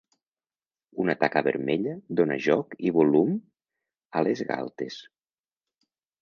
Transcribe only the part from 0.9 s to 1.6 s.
Una taca